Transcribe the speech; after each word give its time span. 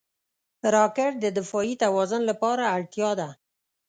راکټ 0.75 1.13
د 1.23 1.25
دفاعي 1.37 1.73
توازن 1.83 2.21
لپاره 2.29 2.63
اړتیا 2.77 3.09
ده 3.19 3.29